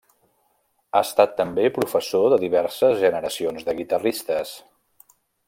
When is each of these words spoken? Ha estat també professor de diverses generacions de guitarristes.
Ha 0.93 1.01
estat 1.07 1.35
també 1.41 1.65
professor 1.75 2.25
de 2.35 2.39
diverses 2.45 2.97
generacions 3.05 3.69
de 3.69 3.77
guitarristes. 3.83 4.57